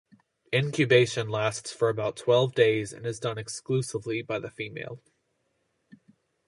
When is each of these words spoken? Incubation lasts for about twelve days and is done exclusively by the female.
Incubation 0.51 1.29
lasts 1.29 1.71
for 1.71 1.87
about 1.87 2.17
twelve 2.17 2.55
days 2.55 2.91
and 2.91 3.05
is 3.05 3.19
done 3.19 3.37
exclusively 3.37 4.23
by 4.23 4.39
the 4.39 4.49
female. 4.49 4.99